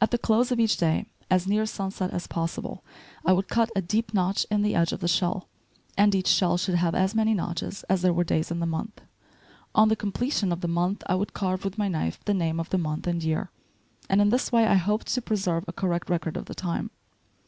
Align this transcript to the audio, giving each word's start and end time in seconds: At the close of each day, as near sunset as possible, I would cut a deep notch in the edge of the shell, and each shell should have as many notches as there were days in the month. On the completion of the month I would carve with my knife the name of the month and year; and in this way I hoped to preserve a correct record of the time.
At 0.00 0.12
the 0.12 0.18
close 0.18 0.52
of 0.52 0.60
each 0.60 0.76
day, 0.76 1.06
as 1.28 1.48
near 1.48 1.66
sunset 1.66 2.12
as 2.12 2.28
possible, 2.28 2.84
I 3.26 3.32
would 3.32 3.48
cut 3.48 3.70
a 3.74 3.82
deep 3.82 4.14
notch 4.14 4.46
in 4.52 4.62
the 4.62 4.76
edge 4.76 4.92
of 4.92 5.00
the 5.00 5.08
shell, 5.08 5.48
and 5.96 6.14
each 6.14 6.28
shell 6.28 6.56
should 6.56 6.76
have 6.76 6.94
as 6.94 7.12
many 7.12 7.34
notches 7.34 7.82
as 7.90 8.02
there 8.02 8.12
were 8.12 8.22
days 8.22 8.52
in 8.52 8.60
the 8.60 8.66
month. 8.66 9.00
On 9.74 9.88
the 9.88 9.96
completion 9.96 10.52
of 10.52 10.60
the 10.60 10.68
month 10.68 11.02
I 11.08 11.16
would 11.16 11.34
carve 11.34 11.64
with 11.64 11.76
my 11.76 11.88
knife 11.88 12.24
the 12.24 12.34
name 12.34 12.60
of 12.60 12.70
the 12.70 12.78
month 12.78 13.08
and 13.08 13.20
year; 13.20 13.50
and 14.08 14.20
in 14.20 14.28
this 14.30 14.52
way 14.52 14.64
I 14.64 14.76
hoped 14.76 15.08
to 15.08 15.20
preserve 15.20 15.64
a 15.66 15.72
correct 15.72 16.08
record 16.08 16.36
of 16.36 16.44
the 16.44 16.54
time. 16.54 16.92